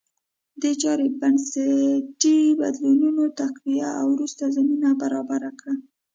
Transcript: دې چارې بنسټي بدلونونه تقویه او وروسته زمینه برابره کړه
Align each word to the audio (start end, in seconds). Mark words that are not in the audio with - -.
دې 0.61 0.71
چارې 0.81 1.05
بنسټي 1.19 2.39
بدلونونه 2.59 3.23
تقویه 3.39 3.89
او 4.01 4.07
وروسته 4.15 4.43
زمینه 4.57 4.89
برابره 5.01 5.51
کړه 5.59 5.73